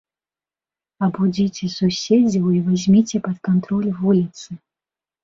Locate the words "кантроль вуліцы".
3.51-4.49